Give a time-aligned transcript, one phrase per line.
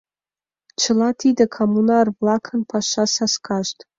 [0.81, 3.77] Чыла тиде коммунар-влакын паша саскашт.